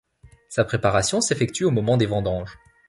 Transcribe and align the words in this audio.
Sa 0.49 0.63
préparation 0.65 1.21
s'effectue 1.21 1.63
au 1.65 1.69
moment 1.69 1.95
des 1.95 2.07
vendanges. 2.07 2.57